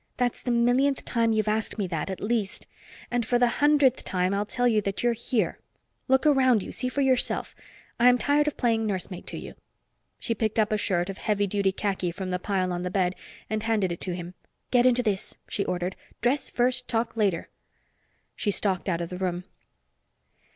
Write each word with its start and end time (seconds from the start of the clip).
That's 0.17 0.41
the 0.41 0.49
millionth 0.49 1.05
time 1.05 1.31
you've 1.31 1.47
asked 1.47 1.77
me 1.77 1.85
that, 1.85 2.09
at 2.09 2.19
least. 2.19 2.65
And 3.11 3.23
for 3.23 3.37
the 3.37 3.47
hundredth 3.61 4.03
time, 4.03 4.33
I'll 4.33 4.47
tell 4.47 4.67
you 4.67 4.81
that 4.81 5.03
you're 5.03 5.13
here. 5.13 5.59
Look 6.07 6.25
around 6.25 6.63
you; 6.63 6.71
see 6.71 6.89
for 6.89 7.01
yourself. 7.01 7.53
I'm 7.99 8.17
tired 8.17 8.47
of 8.47 8.57
playing 8.57 8.87
nursemaid 8.87 9.27
to 9.27 9.37
you." 9.37 9.53
She 10.17 10.33
picked 10.33 10.57
up 10.57 10.71
a 10.71 10.77
shirt 10.79 11.11
of 11.11 11.19
heavy 11.19 11.45
duty 11.45 11.71
khaki 11.71 12.09
from 12.11 12.31
the 12.31 12.39
pile 12.39 12.73
on 12.73 12.81
the 12.81 12.89
bed 12.89 13.13
and 13.47 13.61
handed 13.61 13.91
it 13.91 14.01
to 14.01 14.15
him. 14.15 14.33
"Get 14.71 14.87
into 14.87 15.03
this," 15.03 15.37
she 15.47 15.63
ordered. 15.65 15.95
"Dress 16.21 16.49
first, 16.49 16.87
talk 16.87 17.15
later." 17.15 17.49
She 18.35 18.49
stalked 18.49 18.89
out 18.89 19.01
of 19.01 19.09
the 19.09 19.19
room. 19.19 19.43